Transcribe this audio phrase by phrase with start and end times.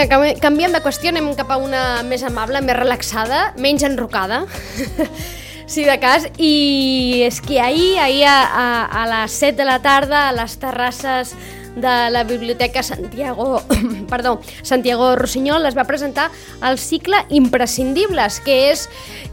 [0.00, 4.46] Vinga, canvi- canviem de qüestió, anem cap a una més amable, més relaxada, menys enrocada,
[5.68, 6.24] si de cas.
[6.40, 8.68] I és que ahir, ahir a, a,
[9.02, 11.34] a les 7 de la tarda, a les terrasses
[11.76, 13.59] de la Biblioteca Santiago,
[14.10, 16.28] perdó, Santiago Rossinyol es va presentar
[16.66, 18.86] el cicle Imprescindibles, que és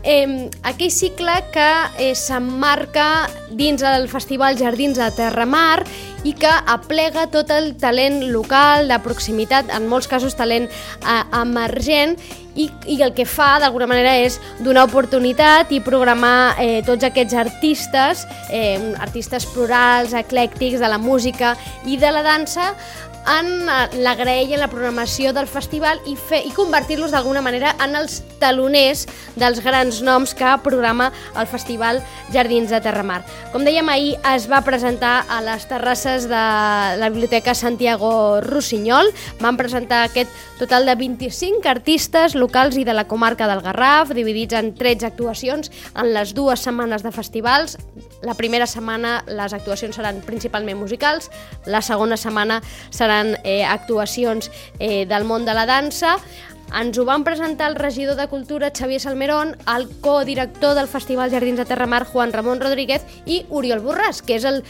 [0.04, 5.82] eh, aquell cicle que eh, s'emmarca dins el Festival Jardins de Terramar
[6.28, 12.18] i que aplega tot el talent local, de proximitat, en molts casos talent eh, emergent,
[12.58, 17.38] i, i el que fa d'alguna manera és donar oportunitat i programar eh, tots aquests
[17.38, 21.54] artistes, eh, artistes plurals, eclèctics, de la música
[21.86, 22.74] i de la dansa,
[23.28, 27.74] en eh, la graella, en la programació del festival i, fer, i convertir-los d'alguna manera
[27.84, 32.02] en els taloners dels grans noms que programa el Festival
[32.34, 33.22] Jardins de Terramar.
[33.52, 36.44] Com dèiem, ahir es va presentar a les terrasses de
[37.02, 39.12] la Biblioteca Santiago Rossinyol.
[39.42, 44.58] Van presentar aquest total de 25 artistes locals i de la comarca del Garraf, dividits
[44.58, 47.78] en 13 actuacions en les dues setmanes de festivals.
[48.26, 51.30] La primera setmana les actuacions seran principalment musicals,
[51.66, 56.18] la segona setmana seran eh, actuacions eh, del món de la dansa.
[56.76, 61.58] Ens ho van presentar el regidor de Cultura Xavier Salmerón, el codirector del Festival Jardins
[61.58, 64.64] de Terramar Juan Ramon Rodríguez i Oriol Borràs, que és el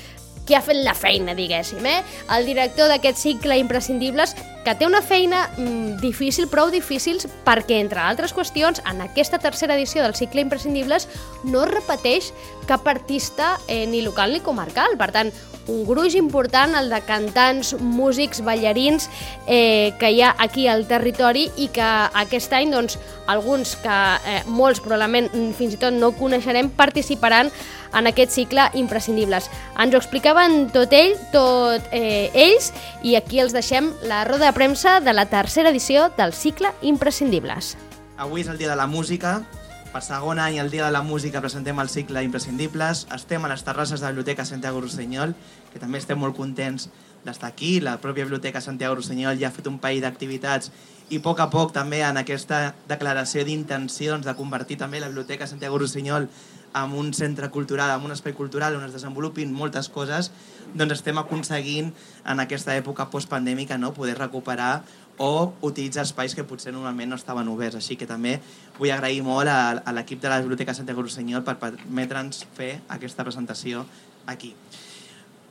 [0.47, 1.99] que ha fet la feina, diguéssim, eh?
[2.31, 4.35] El director d'aquest cicle Imprescindibles,
[4.67, 9.77] que té una feina mm, difícil, prou difícil, perquè, entre altres qüestions, en aquesta tercera
[9.79, 11.07] edició del cicle Imprescindibles
[11.47, 12.33] no repeteix
[12.67, 14.97] cap artista eh, ni local ni comarcal.
[14.99, 15.31] Per tant,
[15.71, 19.07] un gruix important, el de cantants, músics, ballarins
[19.47, 21.87] eh, que hi ha aquí al territori i que
[22.25, 22.99] aquest any, doncs,
[23.31, 27.51] alguns que eh, molts probablement mm, fins i tot no coneixerem, participaran
[27.95, 29.49] en aquest cicle imprescindibles.
[29.79, 32.71] Ens ho explicaven tot ell, tot eh, ells,
[33.03, 37.75] i aquí els deixem la roda de premsa de la tercera edició del cicle imprescindibles.
[38.17, 39.43] Avui és el dia de la música.
[39.91, 43.03] Per segon any, el dia de la música, presentem el cicle Imprescindibles.
[43.13, 45.35] Estem a les terrasses de la Biblioteca Santiago Rossinyol,
[45.69, 46.89] que també estem molt contents
[47.21, 47.75] d'estar aquí.
[47.85, 50.73] La pròpia Biblioteca Santiago Rossinyol ja ha fet un país d'activitats
[51.13, 55.45] i a poc a poc també en aquesta declaració d'intencions de convertir també la Biblioteca
[55.45, 56.31] Santiago Rossinyol
[56.75, 60.31] en un centre cultural, en un espai cultural on es desenvolupin moltes coses,
[60.77, 61.93] doncs estem aconseguint
[62.27, 64.83] en aquesta època postpandèmica no, poder recuperar
[65.17, 67.79] o utilitzar espais que potser normalment no estaven oberts.
[67.79, 68.37] Així que també
[68.77, 73.25] vull agrair molt a, a l'equip de la Biblioteca Santiago Rossinyol per permetre'ns fer aquesta
[73.25, 73.85] presentació
[74.29, 74.53] aquí.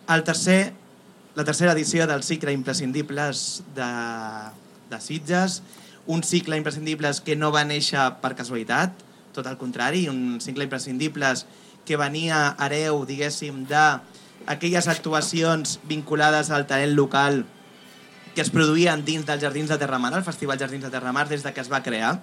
[0.06, 0.72] El tercer,
[1.34, 3.90] la tercera edició del cicle Imprescindibles de,
[4.90, 5.62] de Sitges,
[6.06, 9.05] un cicle Imprescindibles que no va néixer per casualitat,
[9.36, 11.44] tot al contrari, un cicle Imprescindibles
[11.86, 17.44] que venia hereu, diguéssim, d'aquelles actuacions vinculades al talent local
[18.36, 21.54] que es produïen dins dels Jardins de Terramar, el Festival Jardins de Terramar, des de
[21.56, 22.18] que es va crear,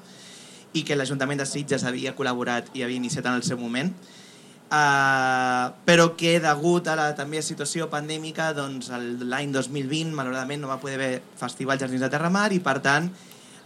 [0.78, 3.90] i que l'Ajuntament de Sitges havia col·laborat i havia iniciat en el seu moment,
[4.70, 10.78] uh, però que degut a la també situació pandèmica, doncs l'any 2020 malauradament no va
[10.82, 13.10] poder haver Festival Jardins de Terramar i per tant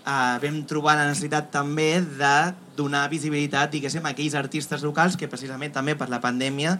[0.07, 2.35] uh, vam trobar la necessitat també de
[2.79, 6.77] donar visibilitat diguéssim, a aquells artistes locals que precisament també per la pandèmia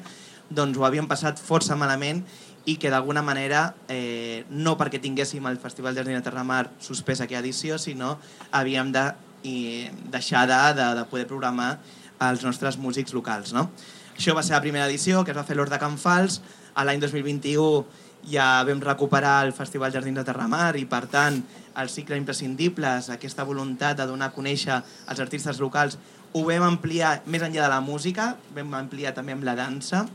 [0.50, 2.24] doncs ho havien passat força malament
[2.68, 7.78] i que d'alguna manera, eh, no perquè tinguéssim el Festival de Terramar suspès aquella edició,
[7.80, 8.18] sinó
[8.52, 9.06] havíem de
[9.44, 11.78] i deixar de, de, de poder programar
[12.20, 13.54] els nostres músics locals.
[13.54, 13.70] No?
[14.18, 16.42] Això va ser la primera edició, que es va fer l'Hort de Can Fals.
[16.76, 17.86] L'any 2021
[18.28, 21.40] ja vam recuperar el Festival Jardins de Terramar i, per tant,
[21.77, 25.97] el cicle Imprescindibles, aquesta voluntat de donar a conèixer els artistes locals,
[26.33, 30.06] ho vam ampliar més enllà de la música, vam ampliar també amb la dansa.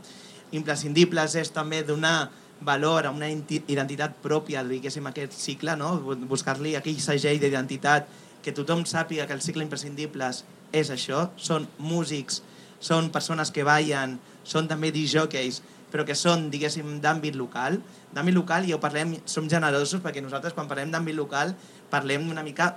[0.53, 2.29] Imprescindibles és també donar
[2.63, 5.95] valor a una identitat pròpia, diguéssim, aquest cicle, no?
[6.29, 8.07] buscar-li aquell segell d'identitat
[8.43, 10.43] que tothom sàpiga que el cicle Imprescindibles
[10.75, 12.41] és això, són músics,
[12.83, 15.61] són persones que ballen, són també disjòqueis,
[15.93, 17.77] però que són, diguéssim, d'àmbit local.
[18.15, 21.53] D'àmbit local, i ho parlem, som generosos, perquè nosaltres quan parlem d'àmbit local
[21.93, 22.73] parlem una mica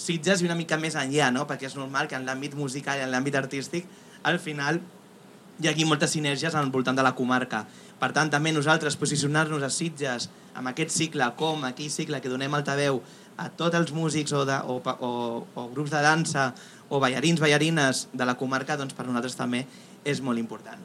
[0.00, 1.42] Sitges i una mica més enllà, no?
[1.50, 3.88] perquè és normal que en l'àmbit musical i en l'àmbit artístic
[4.22, 4.78] al final
[5.60, 7.66] hi hagi moltes sinergies al voltant de la comarca.
[8.00, 12.54] Per tant, també nosaltres posicionar-nos a Sitges amb aquest cicle com aquell cicle que donem
[12.56, 13.02] altaveu
[13.36, 15.10] a tots els músics o, de, o, o,
[15.52, 16.46] o grups de dansa
[16.88, 19.66] o ballarins, ballarines de la comarca, doncs per nosaltres també
[20.04, 20.80] és molt important.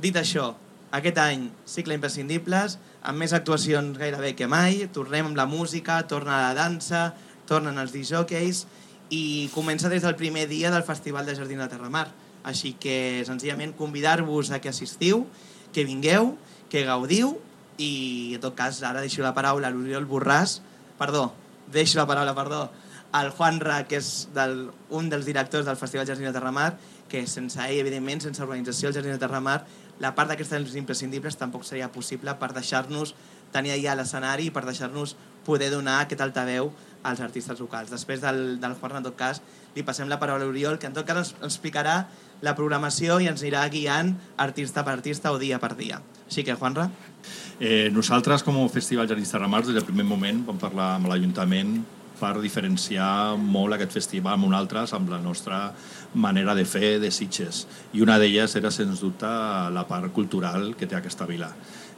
[0.00, 0.52] Dit això,
[0.94, 6.38] aquest any cicle imprescindibles, amb més actuacions gairebé que mai, tornem amb la música, torna
[6.46, 7.08] la dansa,
[7.50, 8.64] tornen els disjòqueis
[9.12, 12.06] i comença des del primer dia del Festival de Jardins de Terramar.
[12.44, 15.26] Així que senzillament convidar-vos a que assistiu,
[15.74, 16.36] que vingueu,
[16.70, 17.34] que gaudiu
[17.78, 20.60] i en tot cas ara deixo la paraula a l'Oriol Borràs,
[21.00, 21.32] perdó,
[21.74, 22.68] deixo la paraula, perdó,
[23.14, 26.74] al Juan Ra, que és del, un dels directors del Festival Jardins de Terramar,
[27.10, 29.60] que sense ell, evidentment, sense organització del Jardins de Terramar,
[30.02, 33.14] la part d'aquestes imprescindibles tampoc seria possible per deixar-nos
[33.54, 35.14] tenir allà l'escenari i per deixar-nos
[35.46, 36.72] poder donar aquest altaveu
[37.04, 37.92] als artistes locals.
[37.92, 39.42] Després del, del Juan, en tot cas,
[39.76, 41.98] li passem la paraula a Oriol, que en tot cas ens, ens explicarà
[42.44, 46.00] la programació i ens anirà guiant artista per artista o dia per dia.
[46.24, 46.88] Així que, Juanra.
[47.60, 51.12] Eh, nosaltres, com a Festival Jardins de Ramars, des del primer moment vam parlar amb
[51.12, 51.76] l'Ajuntament
[52.20, 55.72] per diferenciar molt aquest festival amb un altre, amb la nostra
[56.14, 57.64] manera de fer de Sitges.
[57.92, 59.30] I una d'elles era, sens dubte,
[59.74, 61.50] la part cultural que té aquesta vila.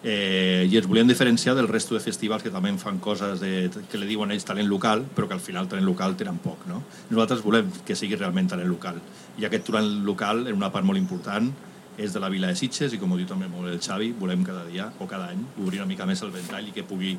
[0.06, 3.98] Eh, I ens volíem diferenciar del resto de festivals que també fan coses de, que
[3.98, 6.66] li diuen ells talent local, però que al final talent local tenen poc.
[6.70, 6.82] No?
[7.10, 9.00] Nosaltres volem que sigui realment talent local.
[9.40, 11.50] I aquest talent local, en una part molt important,
[11.96, 14.44] és de la vila de Sitges i com ho diu també molt el Xavi, volem
[14.44, 17.16] cada dia o cada any obrir una mica més el ventall i que pugui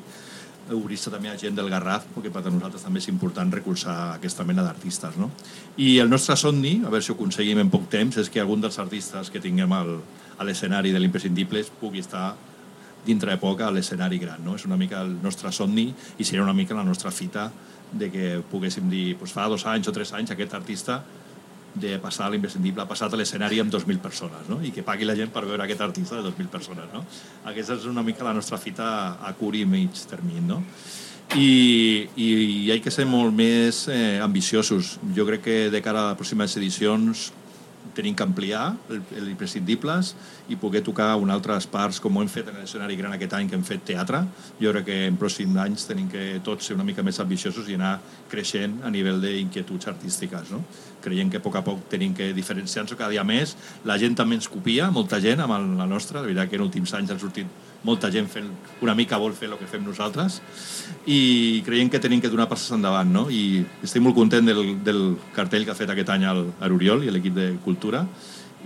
[0.74, 4.44] obrir-se també a gent del Garraf, perquè per a nosaltres també és important recolzar aquesta
[4.48, 5.16] mena d'artistes.
[5.20, 5.30] No?
[5.76, 8.60] I el nostre somni, a veure si ho aconseguim en poc temps, és que algun
[8.64, 9.96] dels artistes que tinguem al,
[10.38, 12.32] a l'escenari de l'imprescindibles pugui estar
[13.06, 14.44] dintre de poc a l'escenari gran.
[14.44, 14.56] No?
[14.58, 15.88] És una mica el nostre somni
[16.18, 17.48] i seria una mica la nostra fita
[17.92, 21.00] de que poguéssim dir, doncs fa dos anys o tres anys aquest artista
[21.74, 24.60] de passar a l'imprescindible, ha passat a l'escenari amb 2.000 persones, no?
[24.64, 26.88] i que pagui la gent per veure aquest artista de 2.000 persones.
[26.94, 27.04] No?
[27.50, 28.88] Aquesta és una mica la nostra fita
[29.20, 30.44] a curt i mig termini.
[30.48, 30.62] No?
[31.36, 32.28] I, i,
[32.64, 34.96] i hay que ser molt més eh, ambiciosos.
[35.14, 37.28] Jo crec que de cara a les pròximes edicions
[37.98, 38.62] tenim que ampliar
[38.94, 40.12] els imprescindibles
[40.48, 43.50] i poder tocar un altres parts com ho hem fet en l'escenari gran aquest any
[43.50, 44.22] que hem fet teatre.
[44.62, 47.78] Jo crec que en pròxims anys tenim que tots ser una mica més ambiciosos i
[47.78, 47.96] anar
[48.30, 50.52] creixent a nivell d'inquietuds artístiques.
[50.54, 50.62] No?
[51.02, 53.56] Creiem que a poc a poc tenim que diferenciar-nos cada dia més.
[53.88, 56.22] La gent també ens copia, molta gent amb la nostra.
[56.22, 58.48] La veritat que en últims anys han sortit molta gent fent
[58.82, 60.40] una mica vol fer el que fem nosaltres
[61.06, 63.28] i creiem que tenim que donar passes endavant no?
[63.30, 65.02] i estic molt content del, del
[65.36, 68.04] cartell que ha fet aquest any l'Oriol i l'equip de Cultura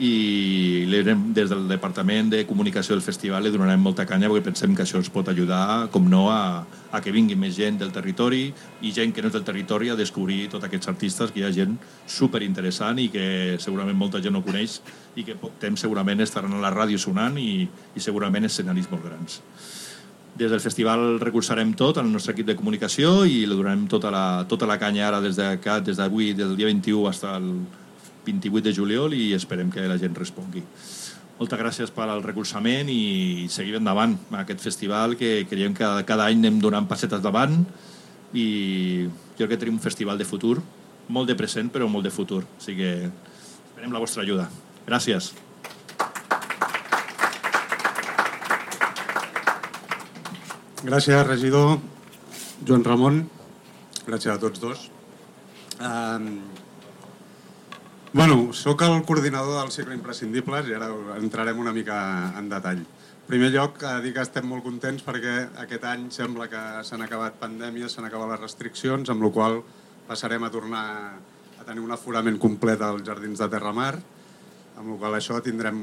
[0.00, 4.86] i des del Departament de Comunicació del Festival li donarem molta canya perquè pensem que
[4.86, 8.46] això ens pot ajudar, com no, a, a que vingui més gent del territori
[8.80, 11.52] i gent que no és del territori a descobrir tots aquests artistes, que hi ha
[11.52, 14.80] gent super interessant i que segurament molta gent no coneix
[15.16, 19.04] i que poc temps segurament estaran a la ràdio sonant i, i segurament escenaris molt
[19.04, 19.42] grans.
[20.32, 24.24] Des del festival recolzarem tot el nostre equip de comunicació i li donarem tota la,
[24.48, 27.48] tota la canya ara des d'avui, des, de des del dia 21 fins al
[28.26, 30.62] 28 de juliol i esperem que la gent respongui.
[31.38, 36.28] Moltes gràcies per al recolzament i seguir endavant amb aquest festival que creiem que cada
[36.28, 37.64] any anem donant passetes davant
[38.32, 39.08] i
[39.38, 40.60] jo crec que tenim un festival de futur,
[41.08, 42.44] molt de present però molt de futur.
[42.44, 42.92] O sigui que
[43.72, 44.46] esperem la vostra ajuda.
[44.86, 45.32] Gràcies.
[50.82, 51.78] Gràcies, regidor
[52.66, 53.22] Joan Ramon.
[54.06, 54.88] Gràcies a tots dos.
[55.78, 56.40] Um,
[58.14, 61.96] Bueno, sóc el coordinador del cicle Imprescindibles i ara entrarem una mica
[62.36, 62.82] en detall.
[62.84, 67.38] En primer lloc, dir que estem molt contents perquè aquest any sembla que s'han acabat
[67.40, 69.56] pandèmies, s'han acabat les restriccions, amb la qual
[70.10, 70.82] passarem a tornar
[71.56, 73.94] a tenir un aforament complet als Jardins de Terramar,
[74.76, 75.80] amb la qual això tindrem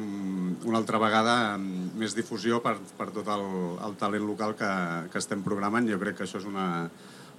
[0.70, 3.48] una altra vegada més difusió per, per tot el,
[3.88, 4.70] el talent local que,
[5.10, 5.90] que estem programant.
[5.90, 6.86] Jo crec que això és una,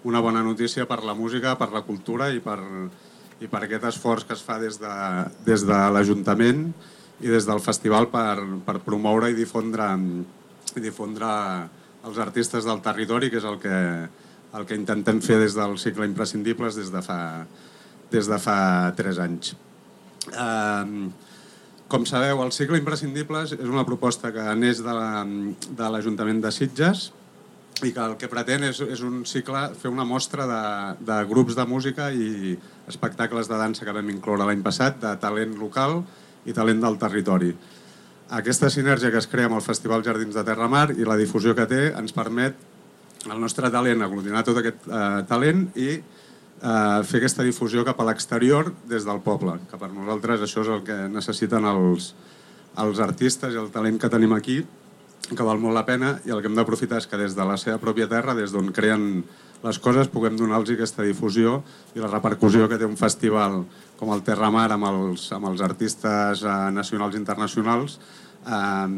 [0.03, 2.59] una bona notícia per la música, per la cultura i per,
[3.41, 4.95] i per aquest esforç que es fa des de,
[5.47, 6.67] des de l'Ajuntament
[7.21, 9.89] i des del festival per, per promoure i difondre,
[10.77, 11.31] i difondre
[12.09, 13.79] els artistes del territori, que és el que,
[14.57, 17.21] el que intentem fer des del cicle Imprescindibles des de fa,
[18.13, 18.59] des de fa
[18.97, 19.55] tres anys.
[20.31, 21.09] Eh,
[21.91, 27.11] com sabeu, el cicle Imprescindibles és una proposta que neix de l'Ajuntament de, de Sitges,
[27.81, 30.65] i que el que pretén és, és un cicle, fer una mostra de,
[31.07, 32.57] de grups de música i
[32.91, 36.03] espectacles de dansa que vam incloure l'any passat, de talent local
[36.45, 37.53] i talent del territori.
[38.31, 41.67] Aquesta sinergia que es crea amb el Festival Jardins de Terramar i la difusió que
[41.71, 42.59] té ens permet
[43.27, 48.07] el nostre talent aglutinar tot aquest eh, talent i eh, fer aquesta difusió cap a
[48.09, 52.15] l'exterior des del poble, que per nosaltres això és el que necessiten els,
[52.81, 54.63] els artistes i el talent que tenim aquí
[55.31, 57.59] que val molt la pena i el que hem d'aprofitar és que des de la
[57.61, 59.23] seva pròpia terra, des d'on creen
[59.61, 61.61] les coses, puguem donar-los aquesta difusió
[61.95, 63.61] i la repercussió que té un festival
[64.01, 67.99] com el Terramar amb els, amb els artistes eh, nacionals i internacionals
[68.47, 68.89] eh,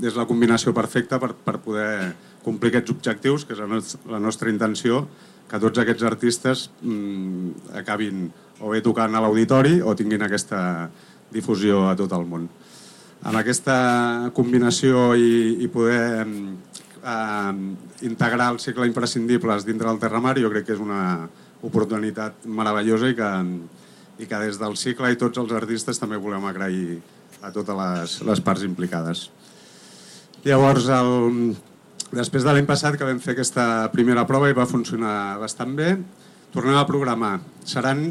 [0.00, 2.14] és la combinació perfecta per, per poder
[2.44, 5.04] complir aquests objectius, que és la, nostra, la nostra intenció,
[5.50, 8.28] que tots aquests artistes mm, acabin
[8.60, 10.88] o bé tocant a l'auditori o tinguin aquesta
[11.32, 12.46] difusió a tot el món.
[13.20, 16.24] Amb aquesta combinació i, i poder
[17.04, 21.28] eh, integrar el cicle imprescindibles dintre del Terramar jo crec que és una
[21.62, 23.30] oportunitat meravellosa i que,
[24.20, 27.00] i que des del cicle i tots els artistes també volem agrair
[27.40, 29.28] a totes les, les parts implicades.
[30.44, 31.54] Llavors, el,
[32.16, 35.94] després de l'any passat que vam fer aquesta primera prova i va funcionar bastant bé,
[36.54, 37.38] tornem a programar.
[37.68, 38.08] Seran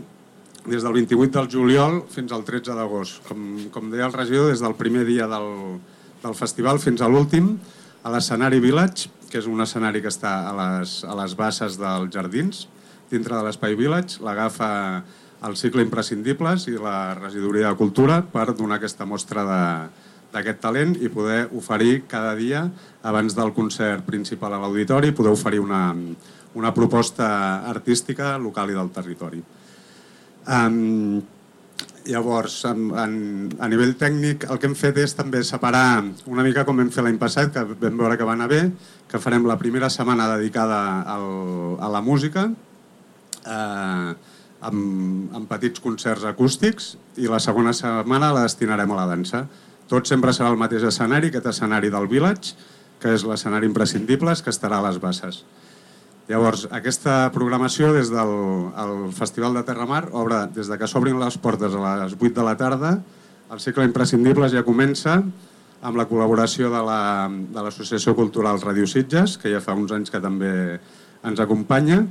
[0.70, 3.24] des del 28 del juliol fins al 13 d'agost.
[3.28, 5.80] Com, com deia el regidor, des del primer dia del,
[6.24, 7.56] del festival fins a l'últim,
[8.04, 12.12] a l'escenari Village, que és un escenari que està a les, a les basses dels
[12.14, 12.68] jardins,
[13.12, 14.70] dintre de l'Espai Village, l'agafa
[15.48, 19.46] el cicle Imprescindibles i la regidoria de cultura per donar aquesta mostra
[20.34, 22.66] d'aquest talent i poder oferir cada dia,
[23.04, 25.94] abans del concert principal a l'auditori, poder oferir una,
[26.60, 27.30] una proposta
[27.70, 29.42] artística local i del territori.
[30.50, 31.22] Um,
[32.10, 33.14] llavors, en, en,
[33.62, 37.06] a nivell tècnic, el que hem fet és també separar una mica com vam fer
[37.06, 38.64] l'any passat, que vam veure que va anar bé,
[39.10, 40.80] que farem la primera setmana dedicada
[41.16, 41.30] al,
[41.80, 42.48] a la música,
[43.46, 44.12] eh,
[44.60, 49.46] amb, amb petits concerts acústics, i la segona setmana la destinarem a la dansa.
[49.90, 52.58] Tot sempre serà el mateix escenari, aquest escenari del Village,
[53.00, 55.44] que és l'escenari imprescindibles, que estarà a les basses.
[56.30, 58.32] Llavors, aquesta programació des del
[58.78, 62.44] el Festival de Terramar obre des de que s'obrin les portes a les 8 de
[62.46, 62.92] la tarda,
[63.50, 65.16] el cicle imprescindibles ja comença
[65.82, 70.14] amb la col·laboració de l'Associació la, de Cultural Radio Sitges, que ja fa uns anys
[70.14, 70.52] que també
[71.26, 72.04] ens acompanya.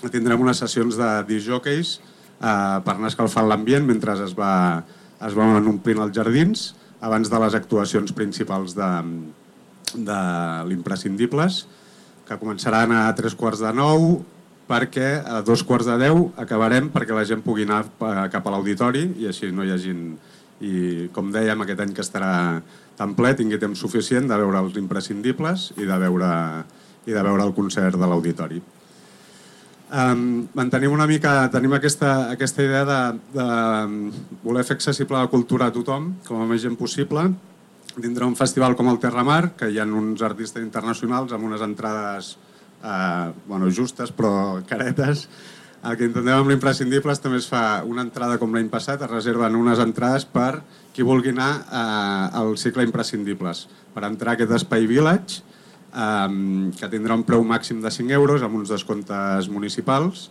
[0.00, 4.80] Tindrem unes sessions de disjockeys eh, per anar escalfant l'ambient mentre es va,
[5.28, 6.70] es van omplint els jardins
[7.04, 8.88] abans de les actuacions principals de,
[9.92, 10.22] de
[10.70, 11.66] l'Imprescindibles,
[12.28, 14.20] que començaran a tres quarts de nou,
[14.68, 17.86] perquè a dos quarts de deu acabarem perquè la gent pugui anar
[18.32, 19.94] cap a l'auditori i així no hi hagi...
[20.58, 22.30] I com dèiem, aquest any que estarà
[22.98, 26.30] tan ple, tingui temps suficient de veure els imprescindibles i de veure,
[27.06, 28.58] i de veure el concert de l'auditori.
[29.88, 32.98] Um, mantenim una mica, tenim aquesta, aquesta idea de,
[33.38, 33.46] de
[34.42, 37.28] voler fer accessible la cultura a tothom, com a més gent possible,
[38.02, 42.36] dintre un festival com el Terramar, que hi ha uns artistes internacionals amb unes entrades
[42.82, 45.26] eh, bueno, justes però caretes.
[45.78, 49.54] El que intentem amb l'Imprescindibles també es fa una entrada com l'any passat, es reserven
[49.54, 50.62] unes entrades per
[50.94, 55.44] qui vulgui anar eh, al cicle Imprescindibles, per entrar a aquest Espai Village,
[55.94, 60.28] um, que tindrà un preu màxim de 5 euros amb uns descomptes municipals,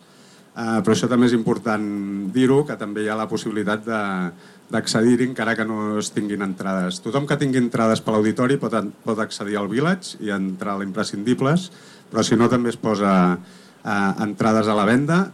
[0.57, 1.85] uh, però això també és important
[2.33, 6.99] dir-ho, que també hi ha la possibilitat d'accedir-hi encara que no es tinguin entrades.
[7.05, 11.69] Tothom que tingui entrades per l'auditori pot, pot accedir al Village i entrar a l'Imprescindibles,
[12.11, 15.27] però si no també es posa uh, entrades a la venda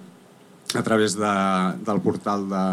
[0.74, 1.34] a través de,
[1.86, 2.66] del portal de,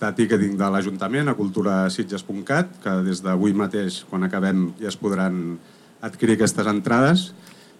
[0.00, 5.58] de ticketing de l'Ajuntament a culturasitges.cat, que des d'avui mateix, quan acabem, ja es podran
[6.04, 7.30] adquirir aquestes entrades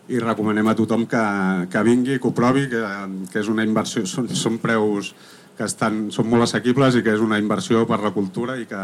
[0.09, 1.25] i recomanem a tothom que,
[1.73, 2.85] que vingui, que ho provi, que,
[3.33, 5.13] que és una inversió, són, són preus
[5.59, 8.81] que estan, són molt assequibles i que és una inversió per la cultura i que,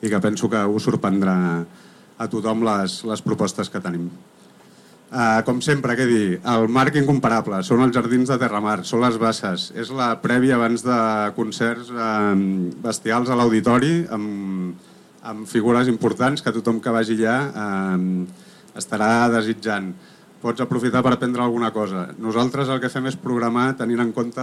[0.00, 1.36] i que penso que us sorprendrà
[2.20, 4.08] a tothom les, les propostes que tenim.
[5.10, 9.16] Uh, com sempre, què dir, el marc incomparable, són els jardins de Terramar, són les
[9.18, 10.98] basses, és la prèvia abans de
[11.34, 12.30] concerts uh,
[12.84, 14.76] bestials a l'auditori amb,
[15.26, 18.46] amb figures importants que tothom que vagi allà uh,
[18.78, 19.90] estarà desitjant.
[20.40, 22.06] Pots aprofitar per aprendre alguna cosa.
[22.16, 24.40] Nosaltres el que fem és programar tenint en compte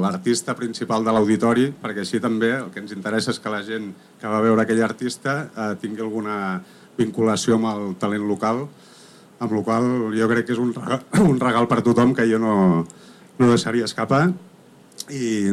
[0.00, 3.90] l'artista principal de l'auditori, perquè així també el que ens interessa és que la gent
[4.20, 6.38] que va veure aquell artista eh, tingui alguna
[6.96, 8.64] vinculació amb el talent local,
[9.44, 9.84] amb la qual
[10.16, 12.56] jo crec que és un regal, un regal per tothom que jo no,
[13.36, 14.30] no deixaria escapar.
[15.12, 15.52] I,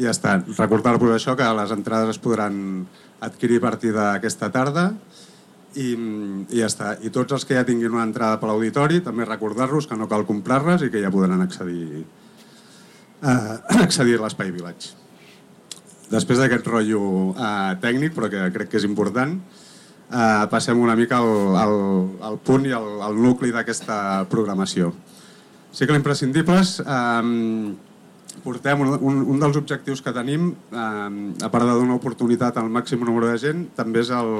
[0.00, 0.38] i ja està.
[0.56, 2.86] Recordar-vos això, que les entrades es podran
[3.20, 4.94] adquirir a partir d'aquesta tarda
[5.74, 5.88] i,
[6.50, 6.94] i ja està.
[7.02, 10.26] I tots els que ja tinguin una entrada per l'auditori, també recordar-los que no cal
[10.28, 12.04] comprar-les i que ja podran accedir,
[13.22, 14.94] uh, accedir a l'Espai Village.
[16.12, 17.00] Després d'aquest rotllo
[17.32, 21.80] uh, tècnic, però que crec que és important, uh, passem una mica al, al,
[22.30, 23.98] al punt i al, al nucli d'aquesta
[24.30, 24.94] programació.
[25.74, 26.78] Sí que l'imprescindibles...
[26.84, 27.74] Um,
[28.44, 32.68] portem un, un, un dels objectius que tenim, eh, a part de donar oportunitat al
[32.72, 34.32] màxim número de gent, també és el,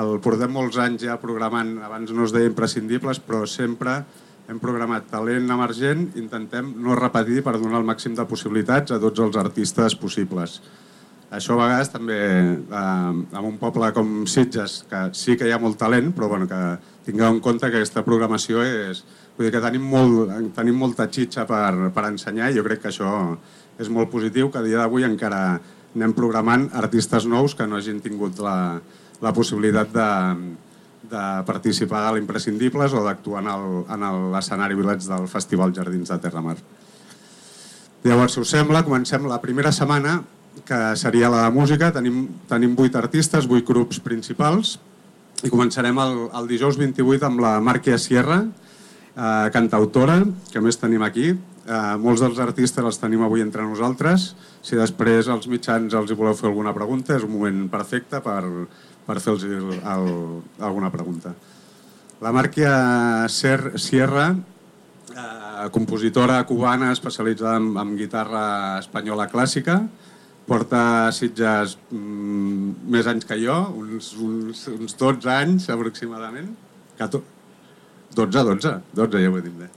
[0.00, 4.00] el portem molts anys ja programant, abans no es deia imprescindibles, però sempre
[4.50, 9.22] hem programat talent emergent, intentem no repetir per donar el màxim de possibilitats a tots
[9.24, 10.60] els artistes possibles.
[11.34, 12.18] Això a vegades també,
[12.54, 16.46] eh, en un poble com Sitges, que sí que hi ha molt talent, però bueno,
[16.46, 16.60] que
[17.06, 21.42] tingueu en compte que aquesta programació és, Vull dir que tenim, molt, tenim molta xitxa
[21.48, 23.08] per, per ensenyar i jo crec que això
[23.82, 25.40] és molt positiu, que a dia d'avui encara
[25.94, 28.54] anem programant artistes nous que no hagin tingut la,
[29.22, 30.08] la possibilitat de,
[31.10, 36.56] de participar a l'Imprescindibles o d'actuar en l'escenari Vilets del Festival Jardins de Terramar.
[38.04, 40.18] Llavors, si us sembla, comencem la primera setmana,
[40.68, 41.88] que seria la de música.
[41.92, 44.76] Tenim, tenim vuit artistes, vuit grups principals,
[45.44, 50.20] i començarem el, el dijous 28 amb la Màrquia Sierra, eh, cantautora,
[50.52, 51.32] que més tenim aquí.
[51.64, 54.34] Eh, molts dels artistes els tenim avui entre nosaltres.
[54.64, 58.42] Si després els mitjans els hi voleu fer alguna pregunta, és un moment perfecte per,
[59.06, 59.44] per fer-los
[59.84, 61.34] alguna pregunta.
[62.24, 69.82] La Màrquia Sierra eh, compositora cubana especialitzada en, en guitarra espanyola clàssica,
[70.48, 76.52] porta Sitges mm, més anys que jo, uns, uns, uns 12 anys aproximadament.
[76.98, 77.24] 14,
[78.14, 79.70] 12, 12, 12 ja ho he dit bé.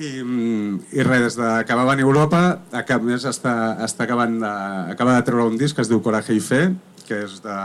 [0.00, 3.54] I, mm, i res, des de que va venir a Europa, a més està,
[3.84, 4.52] està acabant de,
[4.94, 6.68] acaba de treure un disc que es diu Coraje i Fe,
[7.08, 7.58] que és de,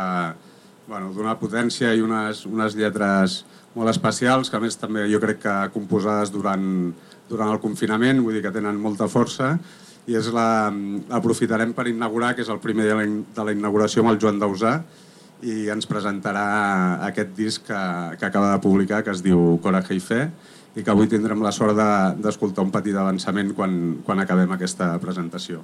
[0.88, 3.44] bueno, d'una potència i unes, unes lletres
[3.76, 6.94] molt especials, que a més també jo crec que composades durant,
[7.30, 9.56] durant el confinament, vull dir que tenen molta força,
[10.06, 10.70] i és la,
[11.18, 14.40] aprofitarem per inaugurar, que és el primer de la, de la inauguració amb el Joan
[14.42, 14.78] Dausà,
[15.46, 16.46] i ens presentarà
[17.10, 17.82] aquest disc que,
[18.20, 20.22] que acaba de publicar, que es diu Coraje i Fe,
[20.76, 23.76] i que avui tindrem la sort d'escoltar de, un petit avançament quan,
[24.06, 25.64] quan acabem aquesta presentació.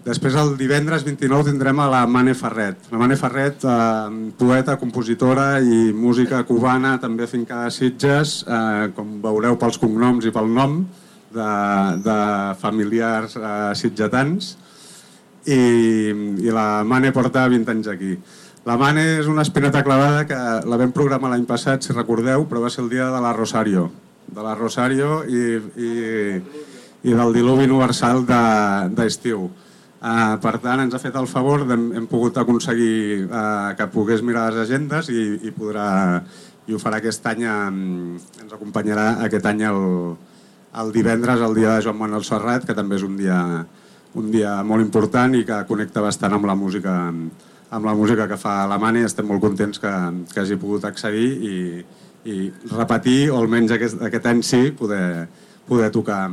[0.00, 2.86] Després, el divendres 29, tindrem a la Mane Ferret.
[2.88, 9.20] La Mane Ferret, eh, poeta, compositora i música cubana, també fincada a Sitges, eh, com
[9.20, 10.80] veureu pels cognoms i pel nom,
[11.30, 11.50] de,
[12.00, 12.18] de
[12.62, 14.56] familiars eh, sitgetans.
[15.44, 15.60] I,
[16.48, 18.16] I la Mane porta 20 anys aquí.
[18.64, 22.64] La Mane és una espineta clavada que la vam programar l'any passat, si recordeu, però
[22.64, 23.90] va ser el dia de la Rosario.
[24.32, 25.90] De la Rosario i, i,
[27.04, 29.50] i del diluvi universal d'estiu.
[29.50, 29.68] De,
[30.00, 34.22] Uh, per tant, ens ha fet el favor, hem, hem pogut aconseguir uh, que pogués
[34.24, 35.88] mirar les agendes i, i podrà
[36.70, 39.80] i ho farà aquest any, um, ens acompanyarà aquest any el,
[40.80, 43.36] el divendres, el dia de Joan Manuel Serrat, que també és un dia,
[44.16, 46.96] un dia molt important i que connecta bastant amb la música
[47.70, 49.92] amb la música que fa Alemanya i estem molt contents que,
[50.32, 51.58] que hagi pogut accedir i,
[52.26, 52.38] i
[52.72, 55.28] repetir, o almenys aquest, aquest any sí, poder,
[55.68, 56.24] poder, tocar,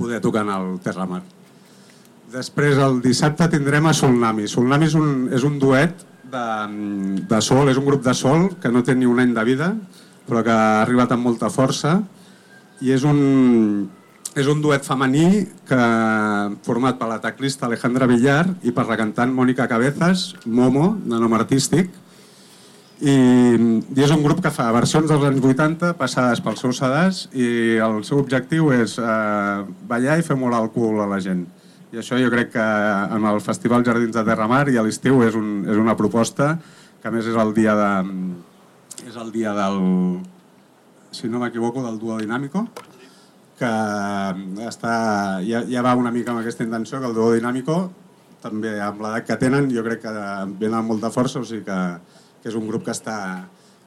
[0.00, 1.22] poder tocar en el Terramar.
[2.32, 4.46] Després, el dissabte, tindrem a Solnami.
[4.48, 5.98] Solnami és un, és un duet
[6.32, 6.44] de,
[7.28, 9.68] de sol, és un grup de sol que no té ni un any de vida,
[10.24, 11.98] però que ha arribat amb molta força
[12.80, 13.20] i és un,
[14.32, 15.82] és un duet femení que
[16.64, 21.36] format per la teclista Alejandra Villar i per la cantant Mònica Cabezas, Momo, de nom
[21.36, 21.92] artístic,
[23.02, 27.26] i, i és un grup que fa versions dels anys 80 passades pels seus sedars
[27.34, 29.56] i el seu objectiu és eh,
[29.90, 31.42] ballar i fer molt el cul a la gent.
[31.92, 32.62] I això jo crec que
[33.16, 36.54] en el Festival Jardins de Terramar i a l'estiu és, un, és una proposta
[37.02, 37.90] que a més és el dia de
[39.08, 39.76] és el dia del
[41.12, 42.64] si no m'equivoco del duo dinàmico
[43.58, 43.72] que
[44.64, 44.94] està,
[45.44, 47.76] ja, ja va una mica amb aquesta intenció que el duo dinàmico
[48.42, 50.14] també amb l'edat que tenen jo crec que
[50.56, 51.80] venen amb molta força o sigui que,
[52.40, 53.18] que és un grup que està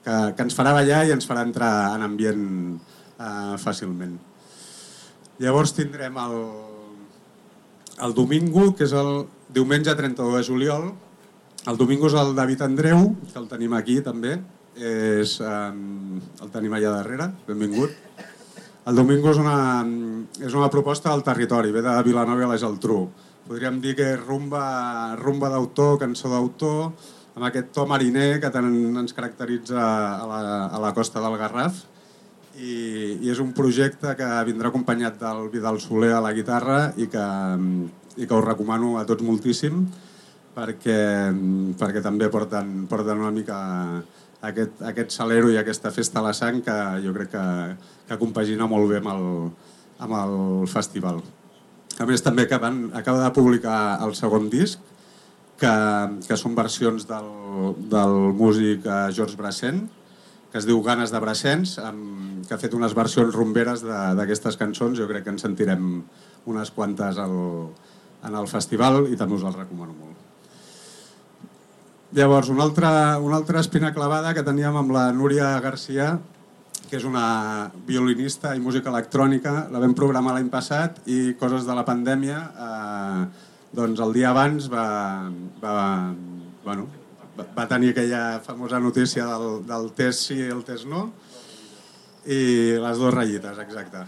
[0.05, 2.45] que, que ens farà ballar i ens farà entrar en ambient
[3.17, 4.13] eh, fàcilment.
[5.41, 6.35] Llavors tindrem el,
[8.03, 10.89] el domingo, que és el diumenge 31 de juliol,
[11.65, 14.35] el domingo és el David Andreu, que el tenim aquí també,
[14.75, 17.95] és, um, el tenim allà darrere, benvingut.
[18.85, 19.81] El domingo és una,
[20.45, 23.07] és una proposta del territori, ve de Vilanova i la Geltrú.
[23.47, 26.91] Podríem dir que és rumba, rumba d'autor, cançó d'autor,
[27.35, 31.83] amb aquest to mariner que tant ens caracteritza a la, a la costa del Garraf
[32.57, 32.75] i,
[33.21, 37.27] i és un projecte que vindrà acompanyat del Vidal Soler a la guitarra i que,
[38.17, 39.85] i que us recomano a tots moltíssim
[40.55, 40.99] perquè,
[41.79, 43.59] perquè també porten, porten una mica
[44.45, 47.45] aquest, aquest salero i aquesta festa a la sang que jo crec que,
[48.09, 49.25] que compagina molt bé amb el,
[50.05, 50.35] amb el
[50.71, 51.21] festival.
[51.99, 54.79] A més, també acaben, acaba de publicar el segon disc,
[55.59, 55.75] que,
[56.27, 57.29] que són versions del,
[57.91, 59.87] del músic eh, George Brassens,
[60.55, 64.95] que es diu Ganes de Brassens, amb, que ha fet unes versions rumberes d'aquestes cançons.
[64.95, 65.89] Jo crec que en sentirem
[66.47, 67.35] unes quantes al,
[68.23, 70.15] en el festival i també us el recomano molt.
[72.15, 76.13] Llavors, una altra, una altra espina clavada que teníem amb la Núria Garcia,
[76.87, 77.27] que és una
[77.83, 83.23] violinista i música electrònica, la vam programar l'any passat i coses de la pandèmia, eh,
[83.75, 84.85] doncs el dia abans va,
[85.59, 85.81] va,
[86.63, 86.87] bueno,
[87.35, 91.07] va tenir aquella famosa notícia del, del test sí i el test no,
[92.25, 92.39] i
[92.81, 94.05] les dues ratllites, exacte.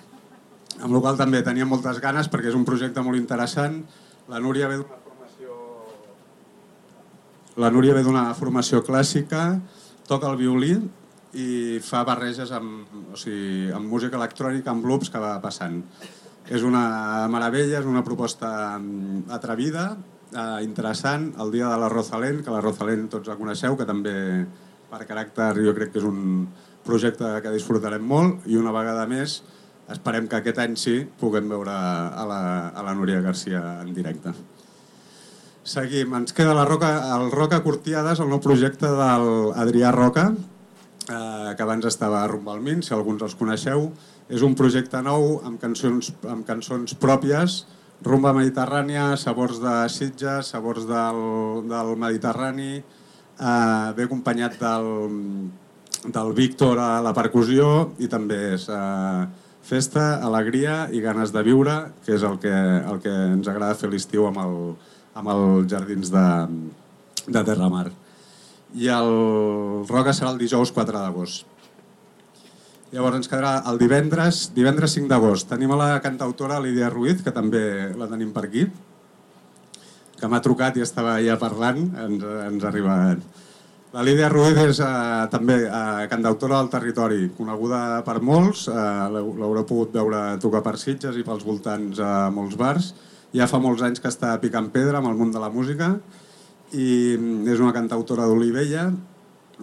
[0.77, 3.81] Amb la qual també tenia moltes ganes perquè és un projecte molt interessant.
[4.29, 5.57] La Núria ve d'una formació
[7.57, 9.57] la Núria ve d'una formació clàssica,
[10.05, 10.75] toca el violí
[11.37, 15.81] i fa barreges amb, o sigui, amb música electrònica, amb loops que va passant.
[16.47, 19.89] És una meravella, és una proposta mm, atrevida,
[20.33, 24.15] eh, interessant, el dia de la Rosalén, que la Rosalén tots la coneixeu, que també
[24.87, 26.47] per caràcter jo crec que és un
[26.87, 29.41] projecte que disfrutarem molt i una vegada més
[29.91, 32.41] esperem que aquest any sí puguem veure a la,
[32.75, 34.33] a la Núria Garcia en directe.
[35.67, 39.27] Seguim, ens queda la Roca, el Roca Cortiades, el nou projecte del
[39.59, 43.89] Adrià Roca, eh, que abans estava a Rumbalmin, si alguns els coneixeu.
[44.27, 47.61] És un projecte nou amb cançons, amb cançons pròpies,
[48.05, 51.21] rumba mediterrània, sabors de Sitges, sabors del,
[51.69, 54.87] del Mediterrani, eh, ve acompanyat del,
[56.05, 59.27] del Víctor a la percussió i també és eh,
[59.67, 63.91] festa, alegria i ganes de viure, que és el que, el que ens agrada fer
[63.91, 64.57] l'estiu amb, el,
[65.17, 66.27] amb els jardins de,
[67.27, 67.89] de Terramar.
[68.77, 69.11] I el
[69.89, 71.56] Roca serà el dijous 4 d'agost.
[72.87, 75.49] Llavors ens quedarà el divendres, divendres 5 d'agost.
[75.49, 77.61] Tenim a la cantautora Lídia Ruiz, que també
[77.99, 78.63] la tenim per aquí,
[80.17, 83.43] que m'ha trucat i estava ja parlant, ens, ens ha arribat.
[83.91, 89.67] La Lídia Ruiz és eh, també eh, cantautora del territori, coneguda per molts, eh, l'haureu
[89.67, 92.91] pogut veure tocar per Sitges i pels voltants a eh, molts bars.
[93.35, 95.97] Ja fa molts anys que està picant pedra amb el món de la música
[96.71, 97.15] i
[97.51, 98.91] és una cantautora d'Olivella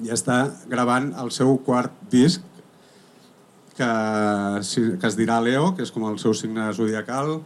[0.05, 2.45] i està gravant el seu quart disc
[3.77, 3.91] que,
[5.01, 7.39] que es dirà Leo, que és com el seu signe zodiacal,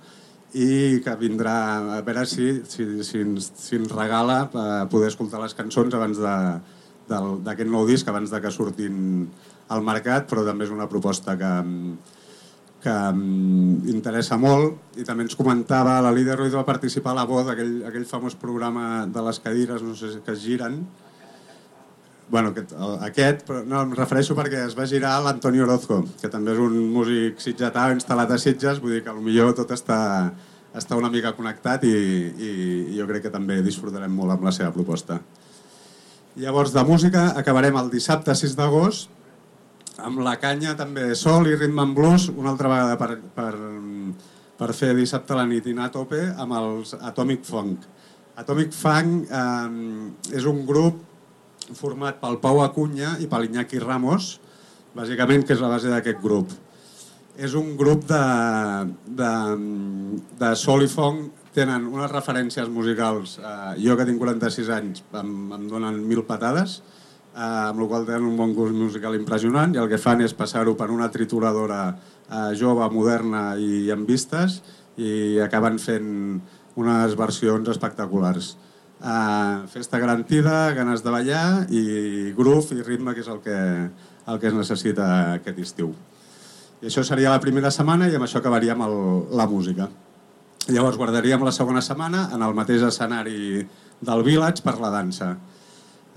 [0.56, 1.56] i que vindrà
[1.98, 6.20] a veure si, si, si, ens, si ens regala a poder escoltar les cançons abans
[6.20, 9.26] d'aquest nou disc, abans de que surtin
[9.68, 11.52] al mercat, però també és una proposta que,
[12.84, 12.96] que
[13.92, 14.96] interessa molt.
[14.96, 18.38] I també ens comentava, la Lídia Ruiz va participar a la voz, aquell, aquell famós
[18.40, 20.80] programa de les cadires, no sé, que es giren,
[22.28, 22.74] bueno, aquest,
[23.06, 26.76] aquest, però no, em refereixo perquè es va girar l'Antonio Orozco, que també és un
[26.92, 29.98] músic sitgetà instal·lat a Sitges, vull dir que millor tot està,
[30.76, 32.50] està una mica connectat i, i,
[32.98, 35.20] jo crec que també disfrutarem molt amb la seva proposta.
[36.38, 39.16] Llavors, de música, acabarem el dissabte 6 d'agost
[39.98, 43.52] amb la canya també sol i ritme en blues, una altra vegada per, per,
[44.60, 47.88] per fer dissabte la nit i anar a tope amb els Atomic Funk.
[48.38, 51.02] Atomic Funk eh, és un grup
[51.76, 54.38] format pel Pau Acunya i per l'Iñaki Ramos,
[54.96, 56.52] bàsicament, que és la base d'aquest grup.
[57.38, 58.22] És un grup de,
[59.20, 59.32] de,
[60.40, 63.38] de sol i fong, tenen unes referències musicals.
[63.38, 66.80] Eh, jo, que tinc 46 anys, em, em donen mil patades,
[67.34, 70.34] eh, amb la qual tenen un bon gust musical impressionant, i el que fan és
[70.34, 74.60] passar-ho per una trituradora eh, jove, moderna i amb vistes,
[74.98, 76.08] i acaben fent
[76.78, 78.56] unes versions espectaculars.
[78.98, 83.58] Uh, festa garantida, ganes de ballar i groove i ritme, que és el que,
[84.26, 85.06] el que es necessita
[85.36, 85.92] aquest estiu.
[86.82, 88.96] I això seria la primera setmana i amb això acabaríem el,
[89.38, 89.86] la música.
[90.68, 93.62] Llavors guardaríem la segona setmana en el mateix escenari
[94.04, 95.30] del Village per la dansa.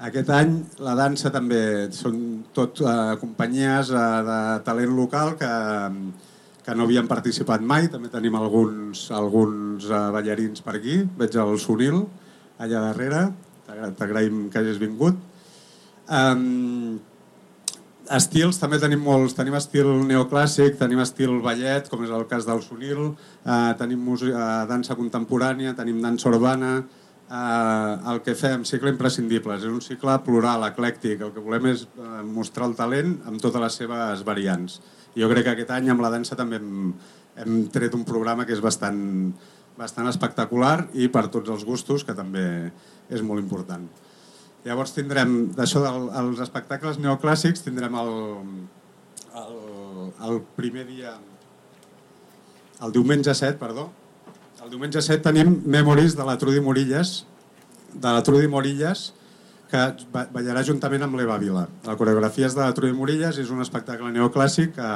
[0.02, 2.17] Aquest any la dansa també són
[2.58, 5.52] tot eh, companyies eh, de talent local que,
[6.65, 7.86] que no havien participat mai.
[7.94, 10.98] També tenim alguns, alguns eh, ballarins per aquí.
[11.22, 12.02] Veig el Sonil,
[12.62, 13.26] allà darrere.
[13.97, 15.17] T'agraïm que hagis vingut.
[16.12, 17.00] Um,
[18.12, 19.36] estils, també tenim molts.
[19.38, 24.36] Tenim estil neoclàssic, tenim estil ballet, com és el cas del Sonil, uh, tenim música,
[24.36, 30.17] uh, dansa contemporània, tenim dansa urbana, uh, el que fem, cicle imprescindibles, és un cicle
[30.26, 34.82] plural, eclèctic, el que volem és uh, mostrar el talent amb totes les seves variants.
[35.15, 36.91] Jo crec que aquest any amb la dansa també hem,
[37.39, 39.02] hem tret un programa que és bastant,
[39.82, 42.46] bastant espectacular i per tots els gustos, que també
[43.10, 43.88] és molt important.
[44.65, 48.12] Llavors tindrem, d'això dels espectacles neoclàssics, tindrem el,
[49.41, 49.56] el,
[50.28, 51.15] el primer dia,
[52.86, 53.89] el diumenge 7, perdó,
[54.62, 57.24] el diumenge 7 tenim Memories de la Trudi Morillas,
[57.94, 59.08] de la Trudi Morillas,
[59.72, 59.82] que
[60.13, 61.63] ballarà juntament amb l'Eva Vila.
[61.88, 64.91] La coreografia és de la Trudi Morillas és un espectacle neoclàssic que,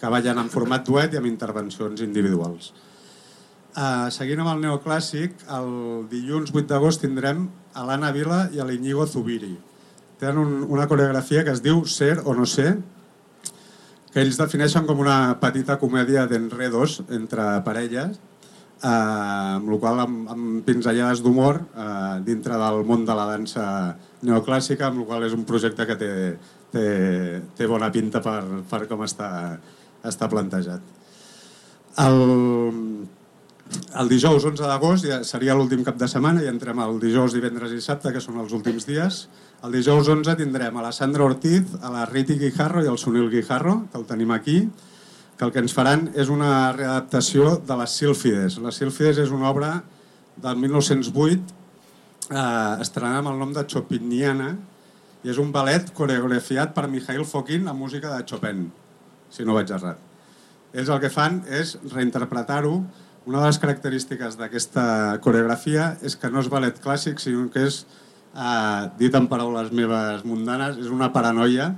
[0.00, 2.70] que ballen en format duet i amb intervencions individuals.
[3.72, 5.70] Uh, seguint amb el neoclàssic, el
[6.10, 9.54] dilluns 8 d'agost tindrem a l'Anna Vila i a l'Iñigo Zubiri.
[10.20, 12.74] Tenen un, una coreografia que es diu Ser o no ser,
[14.12, 18.18] que ells defineixen com una petita comèdia d'enredos entre parelles,
[18.82, 23.64] eh, amb la qual amb, amb pinzellades d'humor eh, dintre del món de la dansa
[24.20, 26.12] neoclàssica, amb la qual és un projecte que té,
[26.76, 26.84] té,
[27.56, 29.30] té bona pinta per, per com està,
[30.12, 30.84] està plantejat.
[32.04, 32.20] El,
[34.00, 37.72] el dijous 11 d'agost ja seria l'últim cap de setmana i entrem el dijous, divendres
[37.72, 39.26] i dissabte, que són els últims dies.
[39.64, 43.30] El dijous 11 tindrem a la Sandra Ortiz, a la Riti Guijarro i al Sunil
[43.30, 44.58] Guijarro, que el tenim aquí,
[45.38, 48.58] que el que ens faran és una readaptació de les Sílfides.
[48.64, 49.72] Les Sílfides és una obra
[50.36, 51.40] del 1908
[52.30, 54.52] eh, estrenada amb el nom de Chopiniana
[55.22, 58.64] i és un ballet coreografiat per Mikhail Fokin amb música de Chopin,
[59.30, 60.00] si no vaig errat.
[60.72, 62.76] Ells el que fan és reinterpretar-ho
[63.24, 67.84] una de les característiques d'aquesta coreografia és que no és ballet clàssic, sinó que és,
[68.34, 71.74] eh, dit en paraules meves mundanes, és una paranoia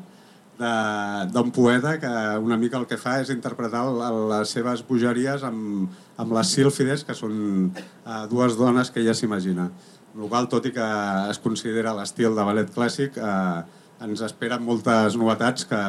[0.56, 2.06] d'un poeta que
[2.38, 7.14] una mica el que fa és interpretar les seves bogeries amb, amb les sílfides, que
[7.14, 9.70] són eh, dues dones que ella s'imagina.
[10.14, 10.86] El qual, tot i que
[11.28, 13.64] es considera l'estil de ballet clàssic, eh,
[14.04, 15.82] ens esperen moltes novetats que,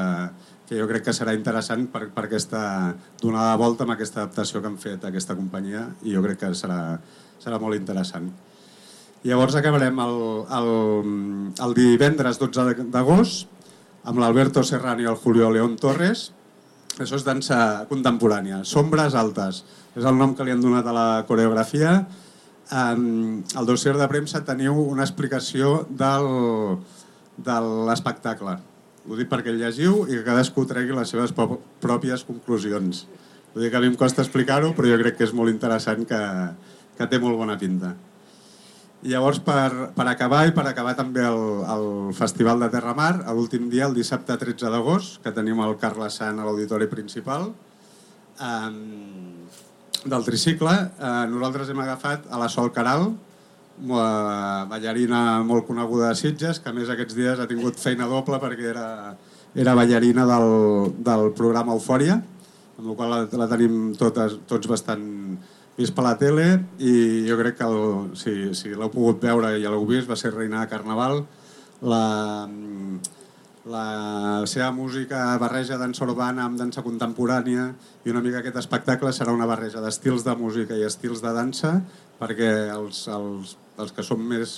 [0.65, 2.61] que jo crec que serà interessant per, per aquesta
[3.21, 6.51] donada de volta amb aquesta adaptació que han fet aquesta companyia i jo crec que
[6.57, 6.97] serà,
[7.41, 8.31] serà molt interessant.
[9.25, 10.17] Llavors acabarem el,
[10.57, 10.71] el,
[11.65, 13.49] el divendres 12 d'agost
[14.05, 16.27] amb l'Alberto Serrano i el Julio León Torres.
[17.01, 18.61] Això és dansa contemporània.
[18.69, 19.63] Sombres altes.
[19.97, 21.97] És el nom que li han donat a la coreografia.
[22.73, 26.29] En el dossier de premsa teniu una explicació del,
[27.49, 28.59] de l'espectacle
[29.05, 33.05] ho dic perquè el llegiu i que cadascú tregui les seves pròpies conclusions.
[33.53, 36.03] Vull dir que a mi em costa explicar-ho, però jo crec que és molt interessant
[36.09, 36.21] que,
[36.97, 37.93] que té molt bona pinta.
[39.05, 41.87] I llavors, per, per acabar, i per acabar també el, el
[42.17, 46.41] Festival de Terra Mar, l'últim dia, el dissabte 13 d'agost, que tenim el Carles Sant
[46.41, 47.51] a l'auditori principal,
[48.41, 48.71] eh,
[50.05, 53.11] del tricicle, eh, nosaltres hem agafat a la Sol Caral,
[53.77, 58.87] ballarina molt coneguda de Sitges, que més aquests dies ha tingut feina doble perquè era,
[59.55, 62.21] era ballarina del, del programa Eufòria,
[62.77, 65.05] amb la qual la, la tenim totes, tots bastant
[65.75, 66.45] vist per la tele
[66.79, 70.15] i jo crec que el, si, si l'heu pogut veure i ja l'heu vist, va
[70.19, 71.25] ser Reina de Carnaval.
[71.83, 72.47] La,
[73.65, 77.67] la seva música barreja dansa urbana amb dansa contemporània
[78.05, 81.75] i una mica aquest espectacle serà una barreja d'estils de música i estils de dansa
[82.21, 84.55] perquè els, els els que som més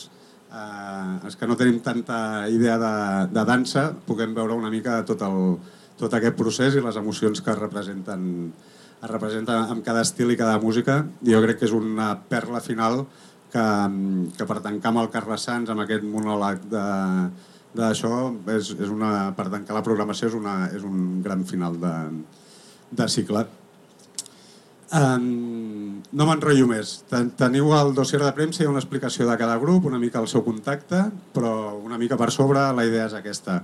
[0.51, 2.93] eh, els que no tenim tanta idea de,
[3.33, 5.57] de dansa puguem veure una mica tot, el,
[5.99, 8.27] tot aquest procés i les emocions que representen
[8.97, 12.61] es representa amb cada estil i cada música i jo crec que és una perla
[12.65, 13.03] final
[13.51, 13.67] que,
[14.37, 16.87] que per tancar amb el Carles Sants amb aquest monòleg de
[17.77, 18.09] d'això
[18.55, 21.93] és, és una, per tancar la programació és, una, és un gran final de,
[22.97, 23.43] de cicle.
[24.97, 25.66] Um,
[26.11, 27.01] no m'enrotllo més.
[27.09, 30.43] Teniu el dossier de premsa i una explicació de cada grup, una mica el seu
[30.45, 31.05] contacte,
[31.35, 33.61] però una mica per sobre la idea és aquesta.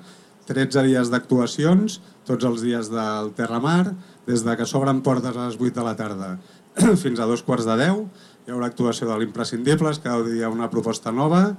[0.47, 3.93] 13 dies d'actuacions, tots els dies del Terramar,
[4.27, 6.33] des de que s'obren portes a les 8 de la tarda
[7.03, 8.03] fins a dos quarts de 10.
[8.43, 11.53] Hi haurà actuació de l'Imprescindibles, cada dia una proposta nova,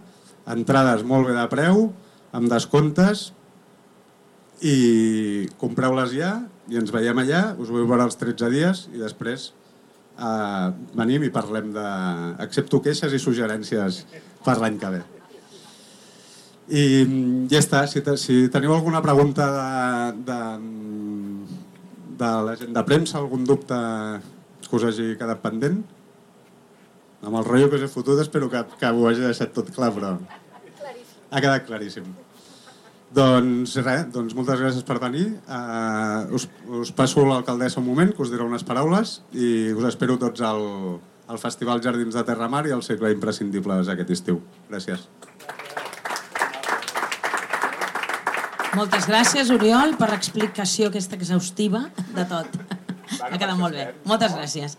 [0.52, 1.88] entrades molt bé de preu,
[2.37, 3.30] amb descomptes,
[4.64, 6.34] i compreu-les ja
[6.70, 9.50] i ens veiem allà, us vull veure els 13 dies i després
[10.18, 11.88] eh, venim i parlem de...
[12.44, 14.05] accepto queixes i suggerències
[14.44, 15.03] per l'any que ve.
[16.64, 16.85] I
[17.53, 20.38] ja està, si, si teniu alguna pregunta de, de,
[22.22, 23.81] de la gent de premsa, algun dubte
[24.64, 25.83] que us hagi quedat pendent,
[27.24, 29.92] amb el rotllo que us he fotut espero que, que ho hagi deixat tot clar,
[29.96, 30.16] però
[31.31, 32.09] ha quedat claríssim.
[33.14, 35.29] Doncs res, doncs moltes gràcies per venir.
[35.46, 36.48] Uh, us,
[36.83, 40.64] us passo l'alcaldessa un moment, que us dirà unes paraules, i us espero tots al,
[41.31, 44.40] al Festival Jardins de Terra Mar i al segle imprescindibles aquest estiu.
[44.72, 45.07] Gràcies.
[48.74, 51.85] Moltes gràcies, Oriol, per l'explicació aquesta exhaustiva
[52.16, 52.59] de tot.
[53.22, 53.92] Ha quedat molt bé.
[54.11, 54.74] Moltes gràcies.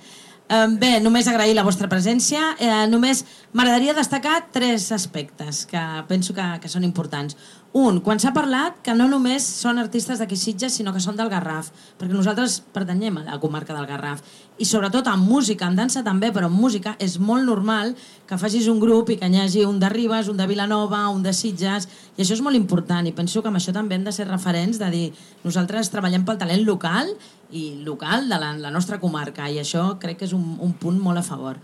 [0.78, 2.52] Bé, només agrair la vostra presència.
[2.62, 3.24] Eh, només
[3.58, 7.38] m'agradaria destacar tres aspectes que penso que, que són importants.
[7.76, 11.28] Un, quan s'ha parlat que no només són artistes d'aquí Sitges, sinó que són del
[11.28, 14.22] Garraf, perquè nosaltres pertanyem a la comarca del Garraf.
[14.56, 17.92] I sobretot en música, en dansa també, però en música és molt normal
[18.30, 21.20] que facis un grup i que hi hagi un de Ribes, un de Vilanova, un
[21.28, 24.16] de Sitges, i això és molt important, i penso que amb això també hem de
[24.16, 25.12] ser referents, de dir,
[25.44, 27.12] nosaltres treballem pel talent local
[27.52, 31.04] i local de la, la nostra comarca i això crec que és un, un punt
[31.04, 31.60] molt a favor.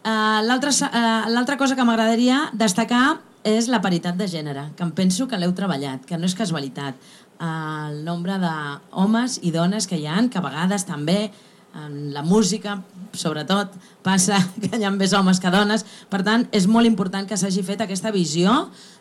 [0.00, 5.28] Uh, L'altra uh, cosa que m'agradaria destacar és la paritat de gènere, que em penso
[5.30, 6.98] que l'heu treballat, que no és casualitat.
[7.38, 11.30] El nombre d'homes i dones que hi han, que a vegades també
[11.76, 12.78] en la música,
[13.12, 15.84] sobretot, passa que hi ha més homes que dones.
[16.10, 18.54] Per tant, és molt important que s'hagi fet aquesta visió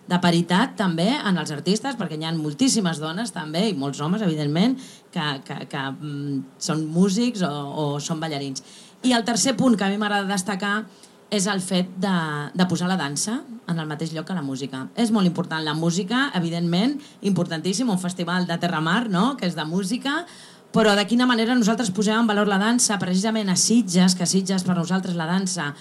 [0.05, 4.21] de paritat també en els artistes, perquè hi ha moltíssimes dones també, i molts homes,
[4.27, 4.77] evidentment,
[5.13, 8.61] que, que, que mm, són músics o, o són ballarins.
[9.05, 10.83] I el tercer punt que a mi m'agrada destacar
[11.33, 12.15] és el fet de,
[12.53, 14.85] de posar la dansa en el mateix lloc que la música.
[14.95, 19.65] És molt important la música, evidentment, importantíssim, un festival de Terramar, no?, que és de
[19.65, 20.23] música,
[20.75, 24.65] però de quina manera nosaltres posem en valor la dansa, precisament a Sitges, que Sitges
[24.67, 25.71] per nosaltres la dansa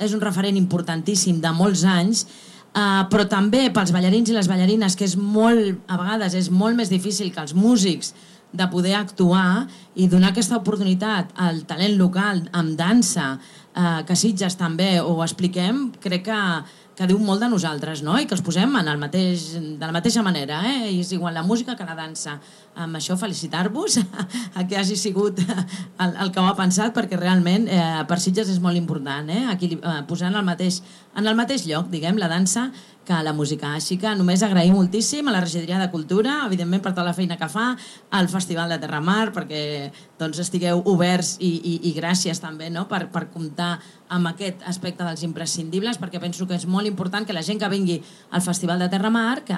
[0.00, 2.26] és un referent importantíssim de molts anys,
[2.70, 6.78] Uh, però també pels ballarins i les ballarines, que és molt, a vegades és molt
[6.78, 8.12] més difícil que els músics
[8.52, 14.58] de poder actuar i donar aquesta oportunitat al talent local amb dansa, uh, que Sitges
[14.58, 16.40] també ho expliquem, crec que,
[16.98, 18.18] que diu molt de nosaltres, no?
[18.18, 20.90] I que els posem en el mateix, de la mateixa manera, eh?
[20.90, 22.38] I és igual la música que la dansa.
[22.80, 24.00] Amb això felicitar-vos
[24.58, 28.50] a que hagi sigut el, el que ho ha pensat, perquè realment eh, per Sitges
[28.52, 29.46] és molt important, eh?
[29.54, 30.82] Aquí, eh, posar en el, mateix,
[31.16, 32.68] en el mateix lloc, diguem, la dansa
[33.10, 33.74] que la música.
[33.74, 37.38] Així que només agraïm moltíssim a la Regidoria de Cultura, evidentment per tota la feina
[37.40, 37.72] que fa,
[38.14, 39.62] al Festival de Terramar, perquè
[40.20, 42.86] doncs, estigueu oberts i, i, i gràcies també no?
[42.86, 43.78] per, per comptar
[44.10, 47.68] amb aquest aspecte dels imprescindibles, perquè penso que és molt important que la gent que
[47.70, 48.00] vingui
[48.34, 49.56] al Festival de Terramar, que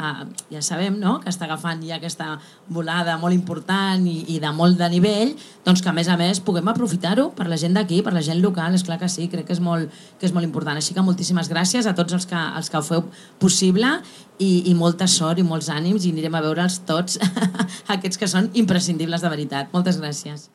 [0.52, 1.16] ja sabem no?
[1.22, 2.34] que està agafant ja aquesta
[2.68, 5.32] volada molt important i, i de molt de nivell,
[5.64, 8.42] doncs que a més a més puguem aprofitar-ho per la gent d'aquí, per la gent
[8.44, 9.88] local, és clar que sí, crec que és molt,
[10.20, 10.76] que és molt important.
[10.76, 13.06] Així que moltíssimes gràcies a tots els que, els que ho feu
[13.42, 13.90] possible
[14.38, 17.18] i, i molta sort i molts ànims i anirem a veure'ls tots,
[17.94, 19.70] aquests que són imprescindibles de veritat.
[19.74, 20.48] Moltes gràcies.